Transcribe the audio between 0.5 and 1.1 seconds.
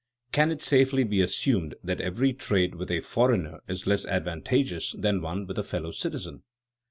safely